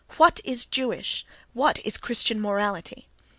What 0.17 0.39
is 0.43 0.65
Jewish, 0.65 1.27
what 1.53 1.77
is 1.85 1.97
Christian 1.97 2.41
morality? 2.41 3.07